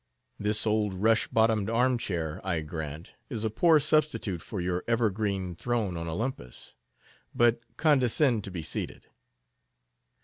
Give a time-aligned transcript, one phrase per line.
[0.39, 5.53] This old rush bottomed arm chair, I grant, is a poor substitute for your evergreen
[5.55, 6.73] throne on Olympus;
[7.35, 9.09] but, condescend to be seated."